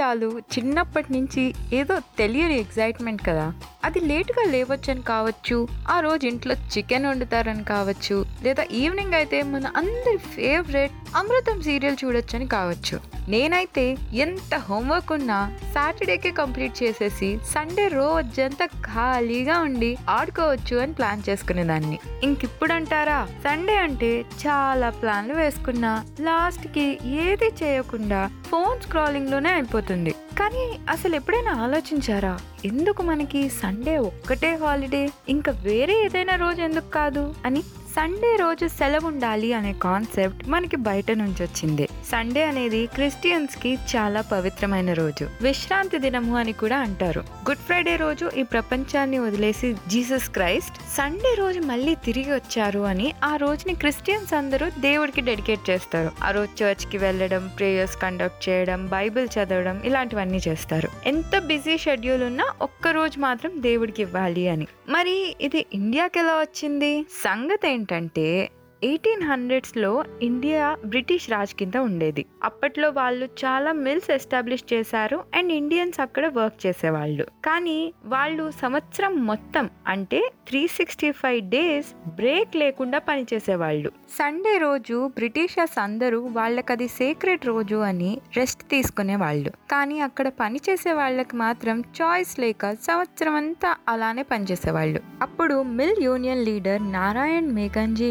చాలు. 0.00 0.38
చిన్నప్పటి 0.38 1.12
నుంచి 1.12 1.54
ఏదో 1.72 1.98
తెలియని 1.98 2.58
ఎగ్జైట్మెంట్ 2.58 3.26
కదా. 3.26 3.52
అది 3.84 4.00
లేటుగా 4.00 4.50
లేవచ్చని 4.50 5.02
కావచ్చు 5.02 5.68
ఆ 5.88 6.00
రోజు 6.00 6.26
ఇంట్లో 6.26 6.54
చికెన్ 6.54 7.06
వండుతారని 7.06 7.64
కావచ్చు 7.64 8.26
లేదా 8.42 8.62
ఈవినింగ్ 8.62 9.14
అయితే 9.14 9.42
మన 9.42 9.66
అందరి 9.76 10.16
ఫేవరెట్ 10.16 10.92
అమృతం 11.16 11.62
సీరియల్ 11.62 11.96
చూడొచ్చని 12.04 12.46
కావచ్చు. 12.46 13.13
నేనైతే 13.28 13.96
ఎంత 14.14 14.54
హోంవర్క్ 14.54 15.12
ఉన్నా 15.12 15.58
సాటర్డేకే 15.74 16.30
కంప్లీట్ 16.30 16.82
చేసేసి 16.82 17.38
సండే 17.54 17.88
రోజంతా 17.88 18.66
ఖాళీగా 18.66 19.58
ఉండి 19.58 19.96
ఆడుకోవచ్చు 20.08 20.76
అని 20.76 20.92
ప్లాన్ 20.92 21.22
చేసుకునేదాన్ని. 21.28 21.98
ఇంకిప్పుడు 22.22 22.72
అంటారా 22.72 23.28
సండే 23.44 23.76
అంటే 23.76 24.20
చాలా 24.20 24.90
ప్లాన్లు 24.90 25.34
వేసుకున్నా 25.34 26.04
లాస్ట్కి 26.20 26.98
ఏది 27.04 27.64
చేయకుండా 27.64 28.30
ఫోన్ 28.46 28.80
స్క్రాలింగ్లోనే 28.80 29.50
అయిపోతుంది. 29.50 30.10
కానీ 30.10 30.78
అసలు 30.88 31.14
ఎప్పుడైనా 31.14 31.52
ఆలోచించారా? 31.52 32.38
ఎందుకు 32.64 33.02
మనకి 33.02 33.48
సండే 33.48 33.96
ఒక్కటే 33.96 34.54
హాలిడే 34.54 35.10
ఇంకా 35.28 35.52
వేరే 35.52 36.04
ఏదైనా 36.04 36.36
రోజు 36.36 36.62
ఎందుకు 36.62 36.90
కాదు 36.90 37.34
అని? 37.44 37.62
సండే 37.96 38.36
రోజు 38.36 38.66
సెలవు 38.66 39.06
ఉండాలి 39.06 39.52
అనే 39.52 39.72
కాన్సెప్ట్ 39.72 40.48
మనకి 40.48 40.76
బయట 40.76 41.10
నుంచి 41.10 41.42
వచ్చింది 41.42 41.88
సండే 42.10 42.44
అనేది 42.44 42.86
క్రిస్టియన్స్కి 42.86 43.78
చాలా 43.96 44.20
పవిత్రమైన 44.20 44.92
రోజు. 44.92 45.28
విశ్రాంతి 45.42 45.98
దినము 45.98 46.36
అని 46.36 46.52
కూడా 46.52 46.78
అంటారు. 46.78 47.20
గుడ్ 47.20 47.58
ఫ్రైడే 47.58 47.96
రోజు 47.96 48.30
ఈ 48.36 48.42
ప్రపంచాన్ని 48.42 49.18
వదిలేసి 49.18 49.76
జీసస్ 49.88 50.30
క్రైస్ట్ 50.30 50.76
సండే 50.96 51.34
రోజు 51.38 51.60
మళ్ళీ 51.60 51.94
తిరిగి 51.94 52.32
వచ్చారు 52.32 52.80
అని 52.80 53.12
ఆ 53.24 53.36
రోజుని 53.36 53.74
క్రిస్టియన్స్ 53.74 54.34
అందరూ 54.34 54.70
దేవుడికి 54.80 55.20
డెడికేట్ 55.20 55.70
చేస్తారు. 55.70 56.10
ఆ 56.24 56.30
రోజు 56.30 56.64
చర్చ్కి 56.64 56.98
వెళ్ళడం 56.98 57.50
ప్రేయర్స్ 57.58 57.96
కండక్ట్ 57.96 58.48
చేయడం 58.48 58.86
బైబిల్ 58.86 59.28
చదవడం 59.38 59.82
ఇలాంటివన్నీ 59.84 60.40
చేస్తారు. 60.48 60.88
ఎంత 61.06 61.38
బిజీ 61.38 61.78
షెడ్యూల్ 61.78 62.22
ఉన్నా 62.22 62.44
ఒక్క 62.62 62.88
రోజు 62.88 63.20
మాత్రం 63.20 63.50
దేవుడికి 63.56 64.02
ఇవ్వాలి 64.02 64.48
అని. 64.48 64.66
మరి 64.88 65.36
ఇది 65.40 65.66
ఇండియాకి 65.74 66.18
ఎలా 66.18 66.32
వచ్చింది? 66.32 67.02
సంగతి 67.02 67.68
ఏంటంటే 67.68 68.50
ఎయిటీన్ 68.84 69.22
హండ్రెడ్స్లో 69.22 69.90
ఇండియా 70.22 70.64
బ్రిటిష్ 70.84 71.26
రాజ్ 71.30 71.52
కింద 71.54 71.76
ఉండేది. 71.88 72.22
అప్పట్లో 72.44 72.88
వాళ్ళు 72.90 73.26
చాలా 73.42 73.72
మిల్స్ 73.72 74.10
ఎస్టాబ్లిష్ 74.10 74.64
చేశారు 74.72 75.18
అండ్ 75.34 75.52
ఇండియన్స్ 75.52 76.00
అక్కడ 76.00 76.26
వర్క్ 76.28 76.58
చేసేవాళ్ళు. 76.66 77.24
కానీ 77.44 77.76
వాళ్ళు 78.04 78.50
సంవత్సరం 78.62 79.26
మొత్తం 79.26 79.70
అంటే 79.86 80.20
three 80.48 80.62
sixty 80.66 81.10
five 81.12 81.42
days 81.50 81.90
break 82.16 82.56
లేకుండా 82.56 82.98
పనిచేసేవాళ్ళు. 82.98 83.92
సండే 84.18 84.58
రోజు 84.58 84.98
బ్రిటిషర్స్ 85.14 85.78
అందరూ 85.78 86.20
వాళ్ళకి 86.38 86.72
అది 86.72 86.88
సీక్రెట్ 86.88 87.46
రోజు 87.46 87.78
అని 87.90 88.10
రెస్ట్ 88.36 88.64
తీసుకునే 88.70 89.16
వాళ్ళు 89.16 89.52
కానీ 89.70 89.96
అక్కడ 90.00 90.28
పనిచేసే 90.40 90.92
వాళ్ళకి 90.92 91.36
మాత్రం 91.36 91.76
చాయిస్ 92.00 92.34
లేక 92.38 92.72
సంవత్సరం 92.88 93.34
అంతా 93.34 93.72
అలానే 93.88 94.22
పనిచేసేవాళ్ళు. 94.22 95.00
అప్పుడు 95.22 95.62
mill 95.78 95.96
union 96.02 96.44
leader 96.44 96.82
Narayan 96.92 97.50
Meghaji 97.54 98.10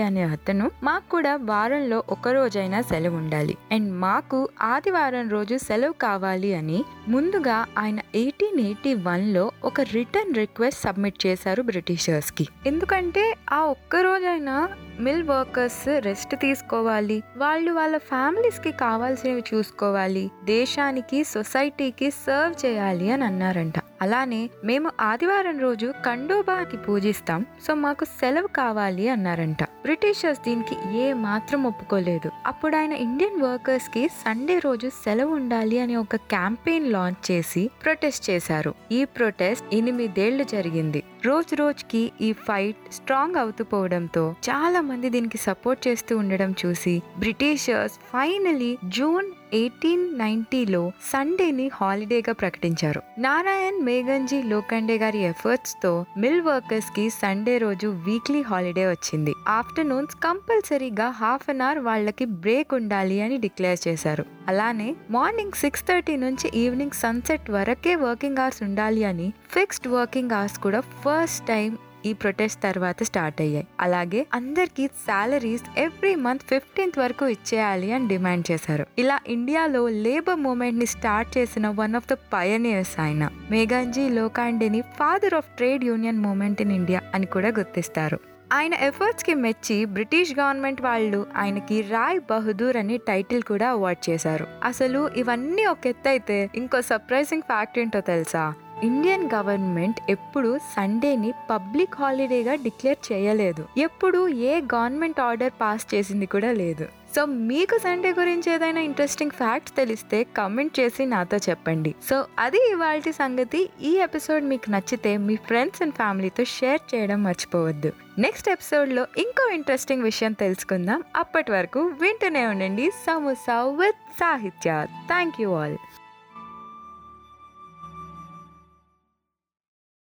Sanjay 0.00 0.08
అనే 0.08 0.22
అతను 0.34 0.66
మాకు 0.82 1.06
కూడా 1.08 1.32
వారంలో 1.48 1.98
ఒక 2.08 2.28
రోజైనా 2.28 2.78
సెలవు 2.80 3.16
ఉండాలి. 3.16 3.54
అండ్ 3.72 3.88
మాకు 4.00 4.38
ఆదివారం 4.64 5.26
రోజు 5.28 5.56
సెలవు 5.64 5.94
కావాలి 6.02 6.50
అని 6.54 6.78
ముందుగా 7.08 7.56
ఆయన 7.78 8.00
ఎయిటీన్ 8.14 8.60
ఎయిటీ 8.60 8.92
వన్లో 9.06 9.44
ఒక 9.64 9.80
రిటర్న్ 9.92 10.32
రిక్వెస్ట్ 10.34 10.82
సబ్మిట్ 10.86 11.18
చేశారు 11.26 11.62
బ్రిటిషర్స్కి 11.62 12.46
ఎందుకంటే 12.66 13.24
ఆ 13.52 13.60
ఒక్క 13.74 13.96
రోజైనా 14.08 14.56
మిల్ 15.00 15.22
వర్కర్స్ 15.22 15.84
రెస్ట్ 16.04 16.36
తీసుకోవాలి. 16.36 17.22
వాళ్ళు 17.36 17.72
వాళ్ళ 17.72 17.96
ఫ్యామిలీస్కి 17.96 18.72
కావాల్సినవి 18.72 19.44
చూసుకోవాలి. 19.54 20.30
దేశానికి 20.44 21.24
సొసైటీకి 21.24 22.10
సర్వ్ 22.10 22.66
చేయాలి 22.66 23.12
అని 23.12 23.24
అన్నారంట. 23.24 23.74
అలానే 24.02 24.50
మేము 24.64 24.90
ఆదివారం 25.00 25.58
రోజు 25.58 25.92
కండోబాకి 26.06 26.76
పూజిస్తాం. 26.76 27.46
సో 27.66 27.74
మాకు 27.74 28.04
సెలవు 28.04 28.46
కావాలి 28.46 29.08
అన్నారంట. 29.08 29.62
బ్రిటిషర్స్ 29.62 30.40
దీనికి 30.40 30.76
ఏ 30.98 31.12
మాత్రం 31.12 31.64
ఒప్పుకోలేదు. 31.64 32.30
అప్పుడు 32.46 32.76
ఆయన 32.76 32.92
ఇండియన్ 32.92 33.42
వర్కర్స్కి 33.42 34.08
సండే 34.08 34.58
రోజు 34.58 34.88
సెలవు 34.88 35.34
ఉండాలి 35.34 35.78
అని 35.78 35.96
ఒక 35.96 36.16
క్యాంపెయిన్ 36.16 36.92
లాంచ్ 36.92 37.30
చేసి 37.30 37.70
ప్రొటెస్ట్ 37.84 38.30
చేశారు. 38.30 38.74
ఈ 38.92 39.04
ప్రొటెస్ట్ 39.04 39.74
ఎనిమిదేళ్ళు 39.74 40.44
జరిగింది. 40.44 41.02
రోజు 41.26 41.54
రోజుకి 41.54 42.00
ఈ 42.20 42.28
ఫైట్ 42.44 42.84
స్ట్రాంగ్ 42.92 43.36
అవుతూ 43.36 43.62
పోవడంతో 43.64 44.22
చాలా 44.46 44.80
మంది 44.80 45.08
దీనికి 45.10 45.38
సపోర్ట్ 45.38 45.80
చేస్తూ 45.88 46.12
ఉండడం 46.18 46.50
చూసి 46.60 46.94
బ్రిటిషర్స్ 47.18 47.96
ఫైనలీ 48.12 48.70
జూన్ 48.88 49.28
ఎయిటీన్ 49.54 50.18
నైన్టీలో 50.18 50.92
సండేని 51.12 51.70
హాలిడేగా 51.74 52.32
ప్రకటించారు. 52.32 53.02
నారాయణ్ 53.18 53.82
మేఘంజీ 53.84 54.42
లోకండే 54.42 54.98
గారి 54.98 55.18
ఎఫర్ట్స్తో 55.18 56.06
మిల్ 56.16 56.42
వర్కర్స్కి 56.42 57.10
సండే 57.10 57.58
రోజు 57.58 57.86
వీక్లీ 57.86 58.42
హాలిడే 58.42 58.86
వచ్చింది. 58.86 59.34
ఆఫ్టర్నూన్స్ 59.48 60.14
కంపల్సరీగా 60.14 61.08
హాఫ్ 61.10 61.50
అన్ 61.50 61.60
అవర్ 61.60 61.78
వాళ్ళకి 61.78 62.24
బ్రేక్ 62.24 62.74
ఉండాలి 62.74 63.20
అని 63.20 63.38
డిక్లేర్ 63.38 63.88
చేశారు. 63.88 64.24
అలానే 64.48 64.96
మార్నింగ్ 65.10 65.52
సిక్స్ 65.52 65.82
థర్టీ 65.82 66.16
నుంచి 66.16 66.58
ఈవినింగ్ 66.58 66.90
సన్సెట్ 66.90 67.50
వరకే 67.50 67.94
వర్కింగ్ 67.96 68.38
అవర్స్ 68.38 68.62
ఉండాలి 68.62 69.04
అని 69.04 69.32
ఫిక్స్డ్ 69.50 69.88
వర్కింగ్ 69.88 70.30
అవర్స్ 70.30 70.58
కూడా 70.58 70.80
ఫస్ట్ 70.80 71.46
టైం 71.46 71.78
ఈ 72.06 72.12
ప్రొటెస్ట్ 72.12 72.62
తర్వాత 72.62 73.02
స్టార్ట్ 73.02 73.40
అయ్యాయి. 73.40 73.66
అలాగే 73.80 74.26
అందరికీ 74.34 74.86
సాలరీస్ 74.86 75.78
ఎవ్రీ 75.78 76.14
మంత్ 76.14 76.42
ఫిఫ్టీన్త్ 76.42 76.98
వరకు 76.98 77.26
ఇచ్చేయాలి 77.26 77.92
అని 77.92 78.08
డిమాండ్ 78.08 78.50
చేశారు. 78.50 78.86
ఇలా 78.98 79.20
ఇండియాలో 79.26 79.88
లేబర్ 79.88 80.36
మూవ్మెంట్ని 80.36 80.86
స్టార్ట్ 80.86 81.38
చేసిన 81.38 81.68
వన్ 81.68 81.94
ఆఫ్ 81.94 82.08
ద 82.08 82.12
పయనియర్స్ 82.12 83.00
ఆయన. 83.00 83.30
Meghaji 83.50 84.08
లోకాండేని 84.08 84.80
father 84.80 85.34
of 85.34 85.46
trade 85.46 85.84
union 85.84 86.18
movement 86.18 86.62
in 86.62 86.72
India 86.72 87.00
అని 87.14 87.26
కూడా 87.26 87.48
గుర్తిస్తారు. 87.48 88.18
ఆయన 88.52 88.74
ఎఫర్ట్స్కి 88.74 89.34
మెచ్చి 89.34 89.84
బ్రిటిష్ 89.84 90.38
గవర్నమెంట్ 90.38 90.82
వాళ్ళు 90.82 91.26
ఆయనకి 91.36 91.80
రాయ్ 91.80 92.20
బహదూర్ 92.30 92.76
అని 92.76 92.98
టైటిల్ 92.98 93.42
కూడా 93.42 93.68
అవార్డ్ 93.68 94.10
చేశారు. 94.10 94.46
అసలు 94.64 95.10
ఇవన్నీ 95.16 95.64
ఒక 95.64 95.86
ఎత్తు 95.86 96.08
అయితే 96.08 96.50
ఇంకో 96.54 96.80
సర్ప్రైజింగ్ 96.80 97.42
ఫ్యాక్ట్ 97.42 97.78
ఏంటో 97.78 98.00
తెలుసా? 98.00 98.54
ఇండియన్ 98.82 99.30
గవర్నమెంట్ 99.34 100.00
ఎప్పుడు 100.10 100.58
సండేని 100.58 101.32
పబ్లిక్ 101.50 101.94
హాలిడేగా 101.98 102.54
డిక్లేర్ 102.54 103.12
చేయలేదు. 103.12 103.68
ఎప్పుడు 103.78 104.28
ఏ 104.28 104.60
గవర్నమెంట్ 104.74 105.20
ఆర్డర్ 105.20 105.52
పాస్ 105.60 105.94
చేసింది 105.94 106.26
కూడా 106.26 106.52
లేదు. 106.52 106.86
సో 107.16 107.24
మీకు 107.24 107.78
సండే 107.78 108.10
గురించి 108.10 108.52
ఏదైనా 108.52 108.80
ఇంట్రెస్టింగ్ 108.80 109.30
ఫ్యాక్ట్స్ 109.30 109.76
తెలిస్తే 109.76 110.24
కమెంట్ 110.24 110.80
చేసి 110.80 111.06
నాతో 111.06 111.36
చెప్పండి. 111.36 111.94
సో 112.10 112.24
అది 112.38 112.70
ఇవాళ 112.70 113.00
సంగతి. 113.10 113.70
ఈ 113.82 113.96
ఎపిసోడ్ 113.96 114.44
మీకు 114.44 114.70
నచ్చితే 114.70 115.16
మీ 115.16 115.36
ఫ్రెండ్స్ 115.36 115.82
అండ్ 115.82 115.94
ఫ్యామిలీతో 115.94 116.44
షేర్ 116.44 116.94
చేయడం 116.94 117.22
మర్చిపోవద్దు. 117.22 117.92
నెక్స్ట్ 118.18 118.48
ఎపిసోడ్లో 118.48 119.06
ఇంకో 119.16 119.50
ఇంట్రెస్టింగ్ 119.50 120.02
విషయం 120.02 120.32
తెలుసుకుందాం. 120.32 121.02
అప్పటి 121.16 121.52
వరకు 121.52 121.80
వింటూనే 121.80 122.46
ఉండండి. 122.46 122.90
Samosa 122.90 123.62
with 123.62 124.20
Sahitya. 124.20 124.86
Thank 125.06 125.40
you 125.40 125.52
all. 125.52 125.76